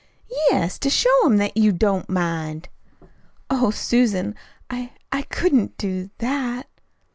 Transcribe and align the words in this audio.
"Yes, 0.49 0.79
to 0.79 0.89
to 0.89 0.89
show 0.89 1.27
him 1.27 1.37
that 1.37 1.55
you 1.55 1.71
don't 1.71 2.09
mind." 2.09 2.69
"Oh, 3.51 3.69
Susan, 3.69 4.33
I 4.67 4.93
I 5.11 5.21
couldn't 5.21 5.77
do 5.77 6.09
that." 6.17 6.67